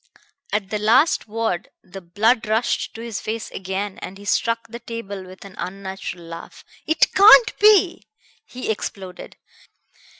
[0.51, 4.79] At the last word the blood rushed to his face again and he struck the
[4.79, 6.65] table with an unnatural laugh.
[6.87, 8.07] "It can't be!"
[8.43, 9.37] he exploded.